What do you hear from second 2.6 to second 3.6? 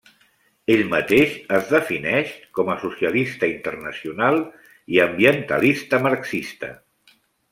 a socialista